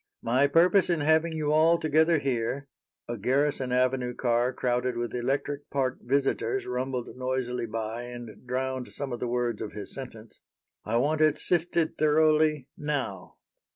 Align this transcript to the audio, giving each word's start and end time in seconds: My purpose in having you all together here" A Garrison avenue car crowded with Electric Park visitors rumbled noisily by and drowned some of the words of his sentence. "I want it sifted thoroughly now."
My 0.23 0.47
purpose 0.47 0.89
in 0.89 1.01
having 1.01 1.33
you 1.33 1.51
all 1.51 1.77
together 1.77 2.17
here" 2.17 2.67
A 3.07 3.19
Garrison 3.19 3.71
avenue 3.71 4.15
car 4.15 4.51
crowded 4.51 4.97
with 4.97 5.13
Electric 5.13 5.69
Park 5.69 5.99
visitors 6.01 6.65
rumbled 6.65 7.15
noisily 7.15 7.67
by 7.67 8.05
and 8.05 8.47
drowned 8.47 8.87
some 8.87 9.13
of 9.13 9.19
the 9.19 9.27
words 9.27 9.61
of 9.61 9.73
his 9.73 9.93
sentence. 9.93 10.41
"I 10.83 10.95
want 10.97 11.21
it 11.21 11.37
sifted 11.37 11.99
thoroughly 11.99 12.67
now." 12.75 13.35